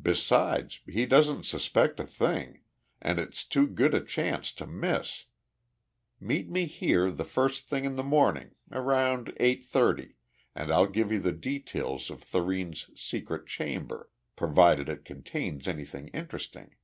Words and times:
Besides, 0.00 0.78
he 0.86 1.06
doesn't 1.06 1.44
suspect 1.44 1.98
a 1.98 2.06
thing 2.06 2.60
and 3.02 3.18
it's 3.18 3.44
too 3.44 3.66
good 3.66 3.94
a 3.94 4.00
chance 4.00 4.52
to 4.52 4.64
miss. 4.64 5.24
Meet 6.20 6.48
me 6.48 6.66
here 6.66 7.10
the 7.10 7.24
first 7.24 7.64
thing 7.66 7.84
in 7.84 7.96
the 7.96 8.04
morning 8.04 8.52
around 8.70 9.32
eight 9.40 9.64
thirty 9.64 10.14
and 10.54 10.70
I'll 10.70 10.86
give 10.86 11.10
you 11.10 11.18
the 11.18 11.32
details 11.32 12.10
of 12.10 12.22
Thurene's 12.22 12.88
secret 12.94 13.48
chamber, 13.48 14.08
provided 14.36 14.88
it 14.88 15.04
contains 15.04 15.66
anything 15.66 16.06
interesting." 16.14 16.76